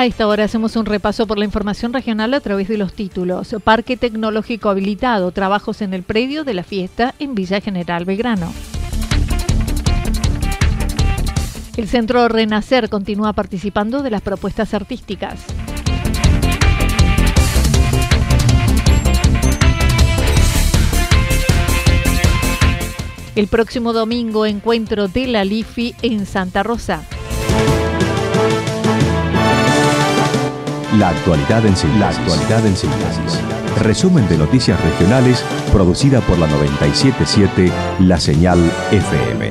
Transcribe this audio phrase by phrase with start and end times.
[0.00, 3.54] A esta hora hacemos un repaso por la información regional a través de los títulos.
[3.62, 8.50] Parque Tecnológico habilitado, trabajos en el predio de la fiesta en Villa General Belgrano.
[11.76, 15.38] El Centro Renacer continúa participando de las propuestas artísticas.
[23.36, 27.06] El próximo domingo encuentro de la LIFI en Santa Rosa.
[30.98, 32.00] La actualidad en síntesis.
[32.00, 33.40] La actualidad en síntesis.
[33.80, 38.58] Resumen de noticias regionales producida por la 977 La Señal
[38.90, 39.48] FM.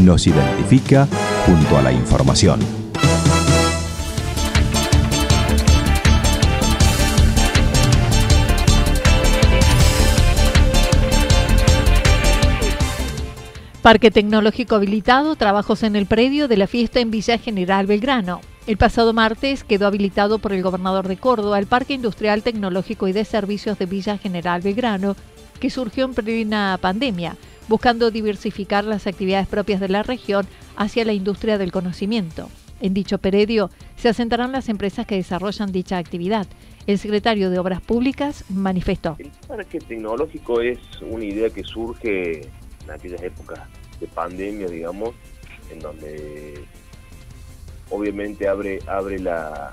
[0.00, 1.08] Nos identifica
[1.46, 2.60] junto a la información.
[13.80, 18.42] Parque Tecnológico habilitado, trabajos en el predio de la fiesta en Villa General Belgrano.
[18.66, 23.12] El pasado martes quedó habilitado por el gobernador de Córdoba el Parque Industrial Tecnológico y
[23.12, 25.16] de Servicios de Villa General Belgrano,
[25.60, 27.36] que surgió en plena pandemia,
[27.68, 32.48] buscando diversificar las actividades propias de la región hacia la industria del conocimiento.
[32.80, 36.46] En dicho predio se asentarán las empresas que desarrollan dicha actividad.
[36.86, 39.16] El secretario de Obras Públicas manifestó.
[39.18, 43.60] El parque tecnológico es una idea que surge en aquellas épocas
[44.00, 45.10] de pandemia, digamos,
[45.70, 46.64] en donde
[47.90, 49.72] obviamente abre, abre la,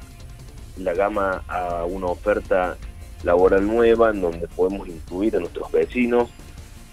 [0.77, 2.77] la gama a una oferta
[3.23, 6.29] laboral nueva en donde podemos incluir a nuestros vecinos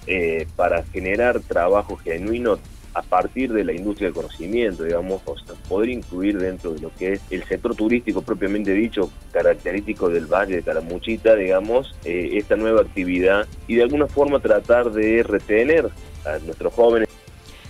[0.07, 2.59] eh, para generar trabajo genuino
[2.95, 6.93] a partir de la industria del conocimiento, digamos, o sea, poder incluir dentro de lo
[6.95, 12.57] que es el sector turístico propiamente dicho, característico del Valle de Calamuchita, digamos, eh, esta
[12.57, 15.91] nueva actividad y de alguna forma tratar de retener
[16.25, 17.08] a nuestros jóvenes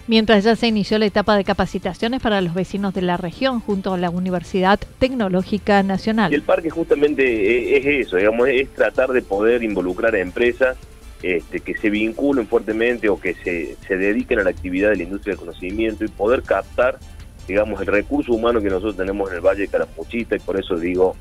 [0.09, 3.93] mientras ya se inició la etapa de capacitaciones para los vecinos de la región junto
[3.93, 6.33] a la Universidad Tecnológica Nacional.
[6.33, 10.77] Y el parque justamente es eso, digamos, es tratar de poder involucrar a empresas
[11.23, 15.33] este, que se vinculen fuertemente o que se, dediquen a la actividad de la industria
[15.33, 16.99] del conocimiento y poder captar,
[17.47, 20.77] digamos, el recurso humano que nosotros tenemos en el Valle de Caramuchita y por eso
[20.77, 21.17] digo,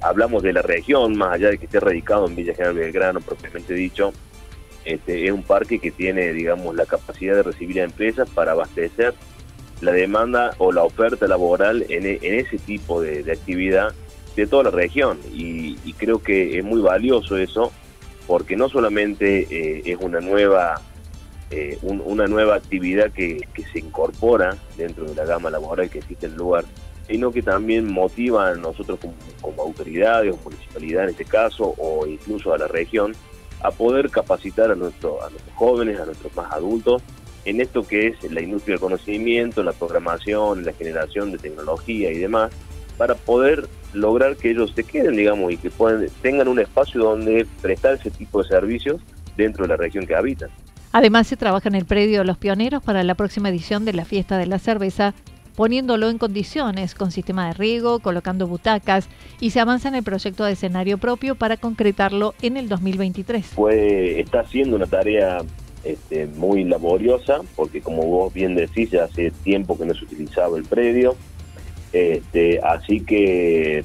[0.00, 3.74] hablamos de la región, más allá de que esté radicado en Villa General Belgrano, propiamente
[3.74, 4.12] dicho,
[4.84, 9.14] este, es un parque que tiene, digamos, la capacidad de recibir a empresas para abastecer
[9.80, 13.94] la demanda o la oferta laboral en, e, ese tipo de, actividad
[14.36, 15.18] de toda la región.
[15.32, 17.72] Y, creo que es muy valioso eso,
[18.26, 20.80] porque no solamente eh, es una nueva,
[21.50, 26.32] eh, una nueva actividad que, se incorpora dentro de la gama laboral que existe en
[26.32, 26.64] el lugar,
[27.06, 28.98] sino que también motiva a nosotros
[29.42, 33.14] como autoridades o municipalidad en este caso, o incluso a la región,
[33.62, 35.14] a poder capacitar a, a nuestros
[35.54, 37.02] jóvenes, a nuestros más adultos,
[37.44, 42.18] en esto que es la industria del conocimiento, la programación, la generación de tecnología y
[42.18, 42.52] demás,
[42.98, 47.46] para poder lograr que ellos se queden, digamos, y que puedan, tengan un espacio donde
[47.62, 49.00] prestar ese tipo de servicios
[49.36, 50.50] dentro de la región que habitan.
[50.92, 54.38] Además, se trabaja en el predio los pioneros para la próxima edición de la Fiesta
[54.38, 55.14] de la Cerveza
[55.56, 59.08] poniéndolo en condiciones con sistema de riego, colocando butacas
[59.40, 63.52] y se avanza en el proyecto de escenario propio para concretarlo en el 2023.
[63.54, 65.42] Pues está haciendo una tarea
[65.84, 70.56] este, muy laboriosa porque como vos bien decís ya hace tiempo que no se utilizaba
[70.58, 71.16] el predio,
[71.92, 73.84] este, así que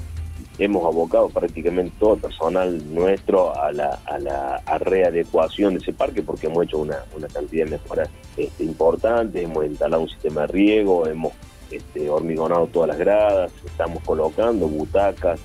[0.57, 6.21] hemos abocado prácticamente todo el personal nuestro a la, a la readecuación de ese parque
[6.21, 6.97] porque hemos hecho una,
[7.33, 11.33] cantidad de mejoras este, importantes, hemos instalado un sistema de riego, hemos
[11.71, 15.39] este, hormigonado todas las gradas, estamos colocando butacas,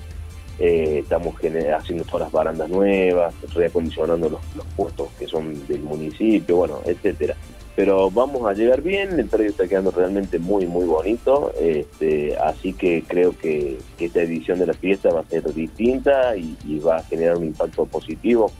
[0.59, 6.57] eh, estamos haciendo todas las barandas nuevas, reacondicionando los, los puestos que son del municipio,
[6.57, 7.35] bueno, etcétera
[7.75, 12.73] pero vamos a llegar bien, el predio está quedando realmente muy, muy bonito, este, así
[12.73, 17.03] que creo que, esta edición de la fiesta va a ser distinta y, va a
[17.03, 18.51] generar un impacto positivo,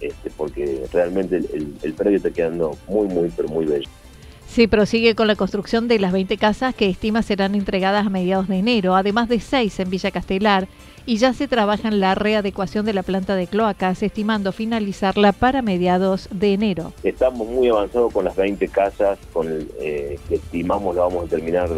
[0.00, 3.88] este, porque realmente el, el predio está quedando muy, muy, pero muy bello.
[4.48, 8.48] Sí, prosigue con la construcción de las 20 casas que estima serán entregadas a mediados
[8.48, 10.68] de enero, además de seis en Villa Castelar,
[11.04, 15.62] y ya se trabaja en la readecuación de la planta de cloacas, estimando finalizarla para
[15.62, 16.92] mediados de enero.
[17.04, 21.28] Estamos muy avanzados con las 20 casas, con el, eh, que estimamos la vamos a
[21.28, 21.68] terminar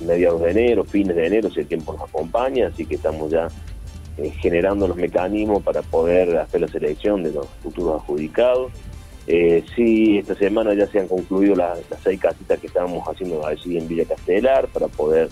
[0.00, 3.48] mediados de enero, fines de enero, si el tiempo nos acompaña, así que estamos ya
[4.16, 8.72] eh, generando los mecanismos para poder hacer la selección de los futuros adjudicados.
[9.26, 13.76] Eh, sí, esta semana ya se han concluido las, seis casitas que estábamos haciendo allí
[13.76, 15.28] en Villa Castelar para poder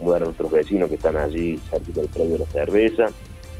[0.00, 3.06] mudar a nuestros vecinos que están allí cerca del predio de la cerveza.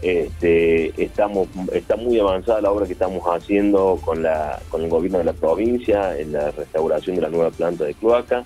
[0.02, 5.18] Este, estamos, está muy avanzada la obra que estamos haciendo con, la, con el gobierno
[5.18, 8.44] de la provincia en la restauración de la nueva planta de cloaca,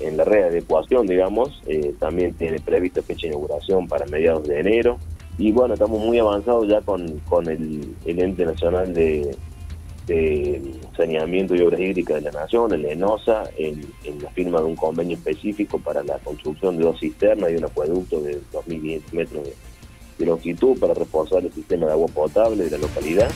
[0.00, 1.60] en la readecuación, digamos.
[1.66, 4.98] Eh, también tiene previsto fecha de inauguración para mediados de enero.
[5.36, 9.36] Y bueno, estamos muy avanzados ya con, con el ente nacional de,
[10.08, 13.80] de Saneamiento y Obras Hídricas de la Nación, el ENOSA, en,
[14.20, 18.20] la firma de un convenio específico para la construcción de dos cisternas y un acueducto
[18.20, 19.48] de 2.500 metros
[20.18, 23.30] de longitud para reforzar el sistema de agua potable de la localidad.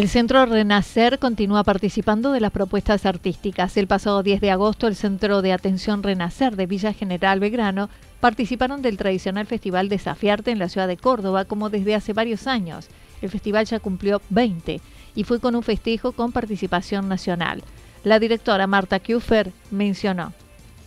[0.00, 3.76] El Centro Renacer continúa participando de las propuestas artísticas.
[3.76, 8.80] El pasado 10 de agosto, el Centro de Atención Renacer de Villa General Belgrano participaron
[8.80, 12.88] del tradicional Festival Desafiarte en la ciudad de Córdoba, como desde hace varios años.
[13.20, 14.80] El festival ya cumplió 20
[15.16, 17.62] y fue con un festejo con participación nacional.
[18.02, 20.32] La directora Marta Kufer mencionó.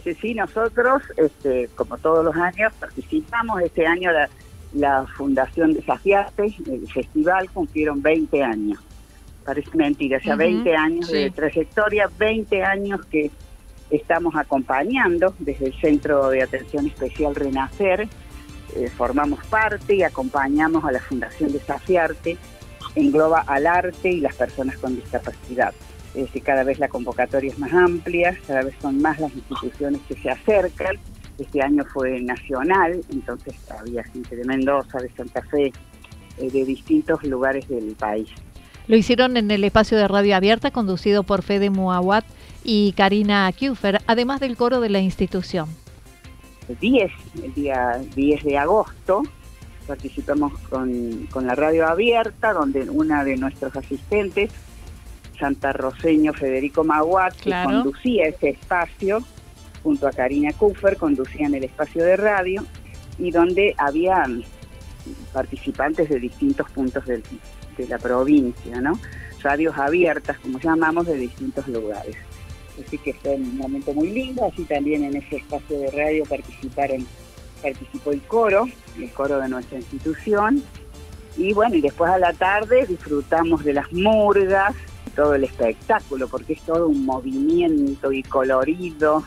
[0.03, 3.61] Sí, sí, nosotros, este, como todos los años, participamos.
[3.61, 4.09] Este año
[4.73, 8.79] la, Fundación Desafiarte, el festival, cumplieron 20 años
[9.43, 13.31] parece mentira, ya 20 años de trayectoria, 20 años que
[13.89, 18.07] estamos acompañando desde el Centro de Atención Especial Renacer,
[18.75, 22.37] eh, formamos parte y acompañamos a la Fundación Desafiarte,
[22.95, 25.73] engloba al arte y las personas con discapacidad.
[26.15, 30.01] Es decir, cada vez la convocatoria es más amplia, cada vez son más las instituciones
[30.07, 30.97] que se acercan.
[31.39, 35.73] Este año fue nacional, entonces había gente de Mendoza, de Santa Fe,
[36.37, 38.29] eh, de distintos lugares del país.
[38.87, 42.25] Lo hicieron en el espacio de radio abierta conducido por Fede Muawat
[42.63, 45.69] y Karina Kufer, además del coro de la institución.
[46.67, 47.11] El 10,
[47.43, 49.23] el día 10 de agosto,
[49.87, 54.51] participamos con, la radio abierta, donde una de nuestros asistentes,
[55.39, 59.23] Santa Roseño Federico Maguat, que conducía ese espacio,
[59.81, 62.65] junto a Karina Kufer, conducían el espacio de radio,
[63.17, 64.25] y donde había
[65.31, 67.23] participantes de distintos puntos del,
[67.77, 68.99] de la provincia, ¿no?
[69.41, 72.15] Radios abiertas, como llamamos, de distintos lugares.
[72.83, 77.05] Así que fue un momento muy lindo, así también en ese espacio de radio participaron,
[77.61, 78.67] participó el coro,
[78.97, 80.63] el coro de nuestra institución,
[81.37, 84.75] y bueno, y después a la tarde disfrutamos de las murgas,
[85.15, 89.23] todo el espectáculo, porque es todo un movimiento y colorido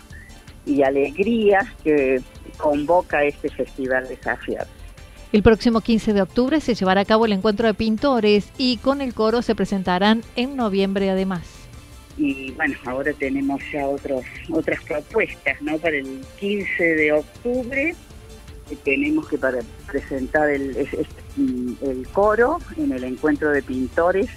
[0.64, 2.20] y alegrías que
[2.56, 4.66] convoca este festival de Zafiar.
[5.32, 9.00] El próximo 15 de octubre se llevará a cabo el encuentro de pintores y con
[9.00, 11.42] el coro se presentarán en noviembre además.
[12.16, 15.76] Y bueno, ahora tenemos ya otros, otras propuestas, ¿no?
[15.78, 17.94] Para el 15 de octubre
[18.70, 24.30] eh, tenemos que para presentar el, el coro en el encuentro de pintores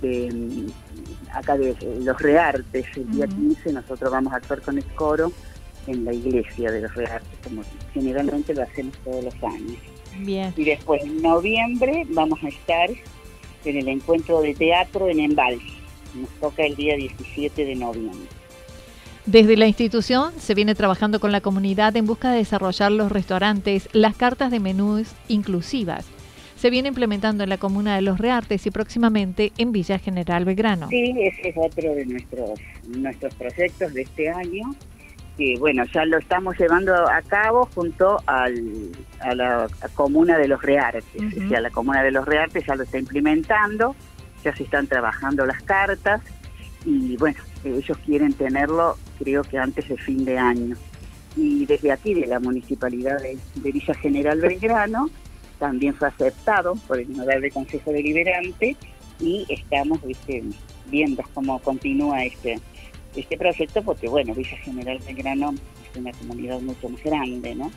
[0.00, 2.86] de mm, acá de los Reartes.
[2.96, 5.32] El día 15 nosotros vamos a actuar con el coro
[5.86, 7.62] en la iglesia de los Reartes, como
[7.92, 9.78] generalmente lo hacemos todos los años.
[10.56, 12.90] Y después en noviembre vamos a estar
[13.64, 15.60] en el encuentro de teatro en Embal.
[16.14, 18.28] Nos toca el día 17 de noviembre.
[19.24, 23.88] Desde la institución se viene trabajando con la comunidad en busca de desarrollar los restaurantes,
[23.92, 26.06] las cartas de menús inclusivas.
[26.56, 30.88] Se viene implementando en la comuna de Los Reartes y próximamente en Villa General Belgrano.
[30.88, 34.74] Sí, ese es otro de nuestros, nuestros proyectos de este año
[35.42, 40.62] que bueno, ya lo estamos llevando a cabo junto al, a la comuna de los
[40.62, 41.04] Reartes.
[41.14, 43.96] O sea, la comuna de los Reartes ya lo está implementando,
[44.44, 46.20] ya se están trabajando las cartas
[46.84, 50.76] y bueno, ellos quieren tenerlo creo que antes de fin de año.
[51.36, 53.38] Y desde aquí, de la Municipalidad de,
[53.72, 55.08] Villa General Belgrano,
[55.58, 58.76] también fue aceptado por el Honorable Consejo Deliberante
[59.18, 60.42] y estamos ¿viste?
[60.86, 62.60] viendo cómo continúa este,
[63.16, 65.54] este proyecto, porque bueno, Villa General Belgrano
[65.90, 67.70] es una comunidad mucho más grande, ¿no?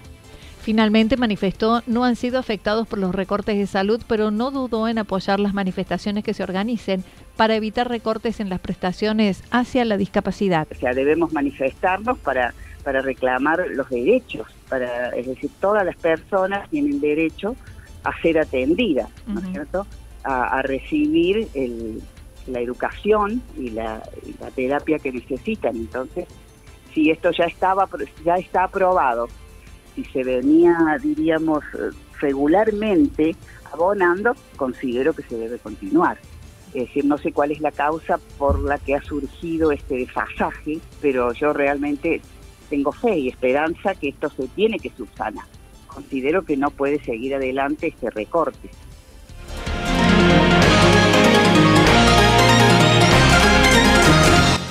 [0.66, 4.98] Finalmente manifestó no han sido afectados por los recortes de salud, pero no dudó en
[4.98, 7.04] apoyar las manifestaciones que se organicen
[7.38, 10.68] para evitar recortes en las prestaciones hacia la discapacidad.
[10.72, 16.68] O sea, debemos manifestarnos para, para reclamar los derechos, para, es decir, todas las personas
[16.72, 17.56] tienen derecho
[18.04, 19.86] a ser atendidas, ¿no es cierto?
[20.24, 21.48] A, recibir
[22.48, 24.02] la educación y la,
[24.56, 25.76] terapia que necesitan.
[25.76, 26.28] Entonces,
[26.94, 27.88] si esto ya estaba
[28.24, 29.28] ya está aprobado
[29.96, 31.64] si se venía, diríamos,
[32.20, 33.36] regularmente
[33.72, 36.18] abonando, considero que se debe continuar.
[36.74, 40.80] Es decir, no sé cuál es la causa por la que ha surgido este desfasaje,
[41.02, 42.22] pero yo realmente
[42.70, 45.46] tengo fe y esperanza que esto se tiene que subsanar.
[45.88, 48.70] Considero que no puede seguir adelante este recorte.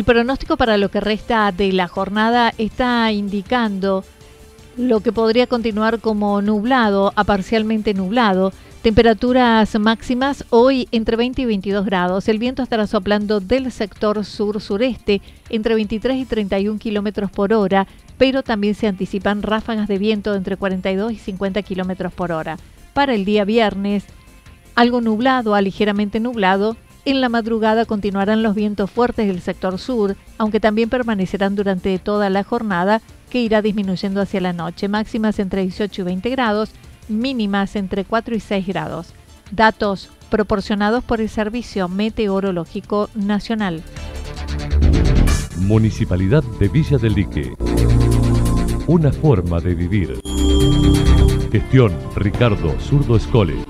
[0.00, 4.02] El pronóstico para lo que resta de la jornada está indicando
[4.78, 8.50] lo que podría continuar como nublado a parcialmente nublado.
[8.80, 12.28] Temperaturas máximas hoy entre 20 y 22 grados.
[12.28, 18.42] El viento estará soplando del sector sur-sureste entre 23 y 31 kilómetros por hora, pero
[18.42, 22.56] también se anticipan ráfagas de viento entre 42 y 50 kilómetros por hora.
[22.94, 24.04] Para el día viernes,
[24.76, 30.16] algo nublado a ligeramente nublado en la madrugada continuarán los vientos fuertes del sector sur,
[30.38, 35.62] aunque también permanecerán durante toda la jornada, que irá disminuyendo hacia la noche, máximas entre
[35.62, 36.70] 18 y 20 grados,
[37.08, 39.14] mínimas entre 4 y 6 grados.
[39.50, 43.82] Datos proporcionados por el Servicio Meteorológico Nacional.
[45.58, 47.52] Municipalidad de Villa del Lique.
[48.86, 50.20] Una forma de vivir.
[51.52, 53.69] Gestión Ricardo Zurdo Escole.